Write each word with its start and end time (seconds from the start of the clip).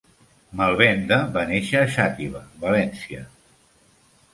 Malvenda 0.61 1.21
va 1.37 1.45
néixer 1.53 1.85
a 1.85 1.93
Xàtiva, 1.99 2.45
València. 2.67 3.25